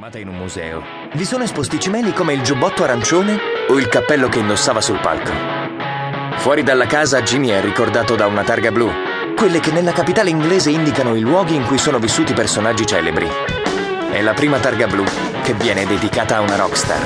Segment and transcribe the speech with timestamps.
[0.00, 0.82] trasformata in un museo.
[1.12, 5.30] Vi sono esposti cimeli come il giubbotto arancione o il cappello che indossava sul palco.
[6.38, 8.90] Fuori dalla casa Jimmy è ricordato da una targa blu,
[9.36, 13.28] quelle che nella capitale inglese indicano i luoghi in cui sono vissuti personaggi celebri.
[14.10, 15.04] È la prima targa blu
[15.42, 17.02] che viene dedicata a una rockstar.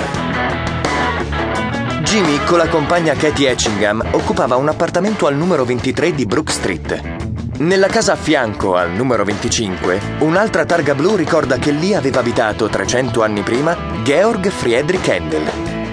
[2.02, 7.13] Jimmy con la compagna Katie Etchingham occupava un appartamento al numero 23 di Brook Street.
[7.56, 12.66] Nella casa a fianco, al numero 25, un'altra targa blu ricorda che lì aveva abitato
[12.66, 15.48] 300 anni prima Georg Friedrich Handel.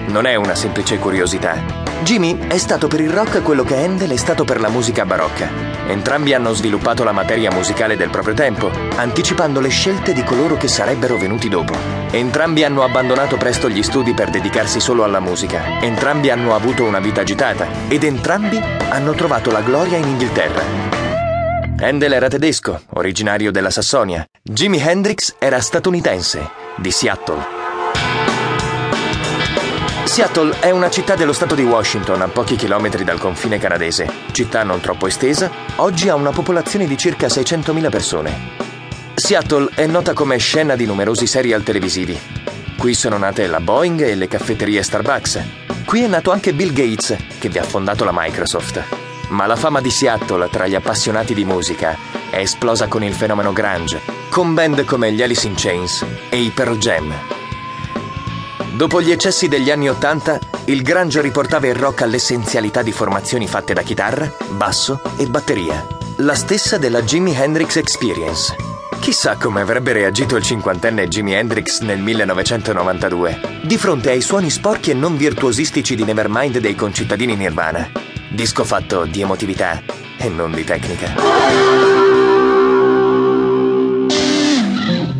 [0.08, 1.54] Non è una semplice curiosità.
[2.02, 5.48] Jimmy è stato per il rock quello che Handel è stato per la musica barocca.
[5.86, 10.66] Entrambi hanno sviluppato la materia musicale del proprio tempo, anticipando le scelte di coloro che
[10.66, 11.74] sarebbero venuti dopo.
[12.10, 15.80] Entrambi hanno abbandonato presto gli studi per dedicarsi solo alla musica.
[15.80, 20.81] Entrambi hanno avuto una vita agitata ed entrambi hanno trovato la gloria in Inghilterra.
[21.82, 24.24] Handel era tedesco, originario della Sassonia.
[24.40, 27.42] Jimi Hendrix era statunitense, di Seattle.
[30.04, 34.08] Seattle è una città dello stato di Washington a pochi chilometri dal confine canadese.
[34.30, 38.38] Città non troppo estesa, oggi ha una popolazione di circa 600.000 persone.
[39.14, 42.16] Seattle è nota come scena di numerosi serial televisivi.
[42.78, 45.40] Qui sono nate la Boeing e le caffetterie Starbucks.
[45.84, 49.80] Qui è nato anche Bill Gates, che vi ha fondato la Microsoft ma la fama
[49.80, 51.96] di Seattle tra gli appassionati di musica
[52.30, 56.50] è esplosa con il fenomeno grunge, con band come gli Alice in Chains e i
[56.50, 57.12] Pearl Jam.
[58.74, 63.72] Dopo gli eccessi degli anni Ottanta, il grunge riportava il rock all'essenzialità di formazioni fatte
[63.74, 65.86] da chitarra, basso e batteria,
[66.16, 68.54] la stessa della Jimi Hendrix Experience.
[69.00, 74.90] Chissà come avrebbe reagito il cinquantenne Jimi Hendrix nel 1992, di fronte ai suoni sporchi
[74.90, 78.11] e non virtuosistici di Nevermind dei concittadini Nirvana.
[78.34, 79.82] Disco fatto di emotività
[80.16, 81.12] e non di tecnica.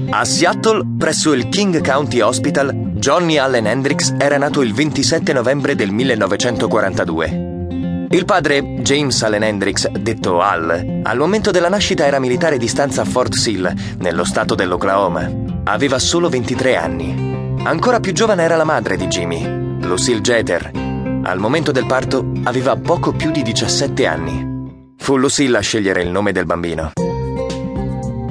[0.09, 5.75] A Seattle, presso il King County Hospital, Johnny Allen Hendrix era nato il 27 novembre
[5.75, 8.07] del 1942.
[8.09, 13.03] Il padre, James Allen Hendrix, detto Al, al momento della nascita era militare di stanza
[13.03, 15.31] a Fort Sill, nello stato dell'Oklahoma.
[15.65, 17.61] Aveva solo 23 anni.
[17.63, 20.92] Ancora più giovane era la madre di Jimmy, Lucille Jeter,
[21.25, 24.51] al momento del parto aveva poco più di 17 anni.
[24.97, 26.93] Fu Lucille a scegliere il nome del bambino.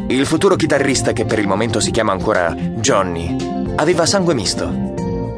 [0.08, 3.36] Il futuro chitarrista, che per il momento si chiama ancora Johnny,
[3.76, 4.90] aveva sangue misto.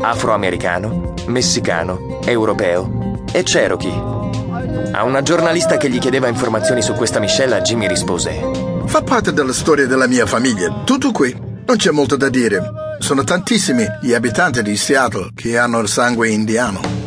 [0.01, 4.11] Afroamericano, messicano, europeo e cherokee.
[4.91, 8.39] A una giornalista che gli chiedeva informazioni su questa miscela, Jimmy rispose:
[8.85, 11.35] Fa parte della storia della mia famiglia, tutto qui.
[11.65, 12.61] Non c'è molto da dire.
[12.99, 17.02] Sono tantissimi gli abitanti di Seattle che hanno il sangue indiano.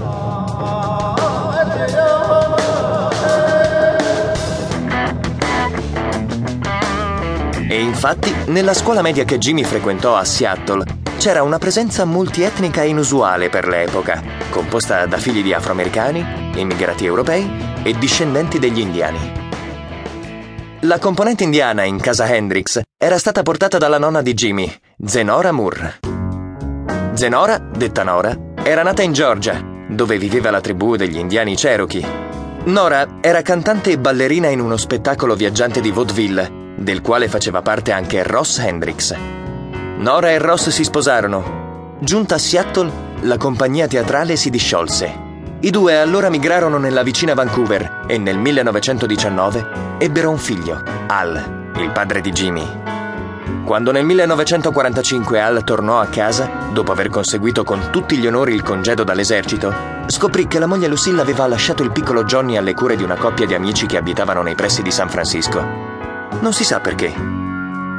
[7.77, 10.83] E infatti, nella scuola media che Jimmy frequentò a Seattle,
[11.19, 17.47] c'era una presenza multietnica inusuale per l'epoca, composta da figli di afroamericani, immigrati europei
[17.83, 19.19] e discendenti degli indiani.
[20.81, 25.99] La componente indiana in casa Hendrix era stata portata dalla nonna di Jimmy, Zenora Moore.
[27.13, 32.25] Zenora, detta Nora, era nata in Georgia, dove viveva la tribù degli indiani Cherokee.
[32.65, 37.91] Nora era cantante e ballerina in uno spettacolo viaggiante di vaudeville del quale faceva parte
[37.93, 39.15] anche Ross Hendricks.
[39.99, 41.97] Nora e Ross si sposarono.
[41.99, 42.91] Giunta a Seattle,
[43.23, 45.25] la compagnia teatrale si disciolse.
[45.61, 49.67] I due allora migrarono nella vicina Vancouver e nel 1919
[49.99, 52.85] ebbero un figlio, Al, il padre di Jimmy.
[53.65, 58.63] Quando nel 1945 Al tornò a casa, dopo aver conseguito con tutti gli onori il
[58.63, 59.75] congedo dall'esercito,
[60.07, 63.47] scoprì che la moglie Lucille aveva lasciato il piccolo Johnny alle cure di una coppia
[63.47, 65.86] di amici che abitavano nei pressi di San Francisco.
[66.41, 67.13] Non si sa perché.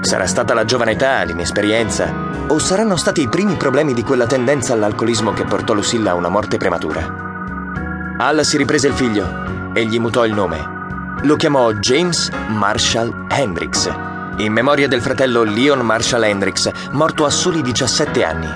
[0.02, 2.14] Sarà stata la giovane età, l'inesperienza,
[2.48, 6.30] o saranno stati i primi problemi di quella tendenza all'alcolismo che portò Lucilla a una
[6.30, 8.16] morte prematura.
[8.18, 10.76] Al si riprese il figlio e gli mutò il nome.
[11.24, 13.92] Lo chiamò James Marshall Hendrix,
[14.38, 18.48] in memoria del fratello Leon Marshall Hendrix, morto a soli 17 anni.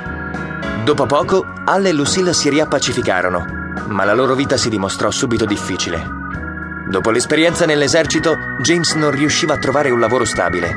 [0.84, 3.46] Dopo poco, Al e Lucille si riappacificarono,
[3.88, 6.21] ma la loro vita si dimostrò subito difficile.
[6.91, 10.76] Dopo l'esperienza nell'esercito, James non riusciva a trovare un lavoro stabile.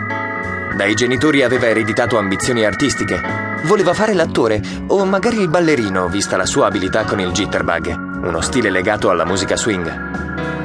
[0.77, 3.21] Dai genitori aveva ereditato ambizioni artistiche.
[3.65, 8.41] Voleva fare l'attore o magari il ballerino, vista la sua abilità con il jitterbug, uno
[8.43, 9.89] stile legato alla musica swing.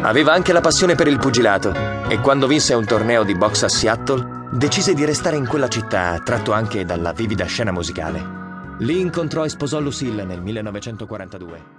[0.01, 1.73] Aveva anche la passione per il pugilato
[2.07, 6.09] e quando vinse un torneo di box a Seattle, decise di restare in quella città,
[6.09, 8.37] attratto anche dalla vivida scena musicale.
[8.81, 11.78] Lì incontrò e sposò Lucille nel 1942.